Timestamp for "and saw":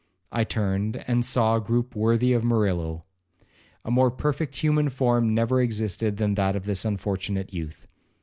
1.07-1.55